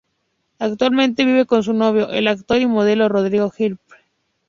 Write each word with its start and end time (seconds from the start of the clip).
Actualmente 0.57 1.25
vive 1.25 1.45
con 1.45 1.61
su 1.61 1.73
novio, 1.73 2.09
el 2.09 2.27
actor 2.27 2.57
y 2.57 2.65
modelo 2.65 3.07
Rodrigo 3.07 3.51
Hilbert. 3.55 4.01